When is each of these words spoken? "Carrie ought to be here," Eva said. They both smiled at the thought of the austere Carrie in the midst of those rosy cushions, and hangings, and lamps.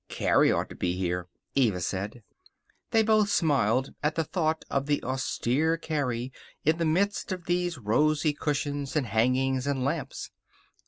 "Carrie 0.09 0.51
ought 0.51 0.67
to 0.69 0.75
be 0.75 0.93
here," 0.97 1.27
Eva 1.53 1.79
said. 1.79 2.23
They 2.89 3.03
both 3.03 3.29
smiled 3.29 3.93
at 4.01 4.15
the 4.15 4.23
thought 4.23 4.65
of 4.67 4.87
the 4.87 5.03
austere 5.03 5.77
Carrie 5.77 6.33
in 6.65 6.77
the 6.79 6.85
midst 6.85 7.31
of 7.31 7.45
those 7.45 7.77
rosy 7.77 8.33
cushions, 8.33 8.95
and 8.95 9.05
hangings, 9.05 9.67
and 9.67 9.85
lamps. 9.85 10.31